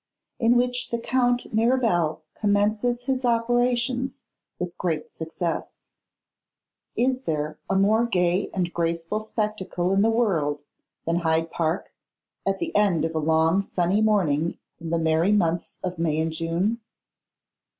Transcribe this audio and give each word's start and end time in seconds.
In 0.39 0.57
Which 0.57 0.89
the 0.89 0.97
Count 0.97 1.53
Mirabel 1.53 2.23
Commences 2.33 3.03
His 3.03 3.23
Operations 3.23 4.23
with 4.57 4.75
Great 4.75 5.15
Success. 5.15 5.75
IS 6.95 7.21
THERE 7.25 7.59
a 7.69 7.75
more 7.75 8.07
gay 8.07 8.49
and 8.51 8.73
graceful 8.73 9.19
spectacle 9.19 9.93
in 9.93 10.01
the 10.01 10.09
world 10.09 10.63
than 11.05 11.17
Hyde 11.17 11.51
Park, 11.51 11.93
at 12.47 12.57
the 12.57 12.75
end 12.75 13.05
of 13.05 13.13
a 13.13 13.19
long 13.19 13.61
sunny 13.61 14.01
morning 14.01 14.57
in 14.79 14.89
the 14.89 14.97
merry 14.97 15.31
months 15.33 15.77
of 15.83 15.99
May 15.99 16.19
and 16.19 16.31
June? 16.31 16.79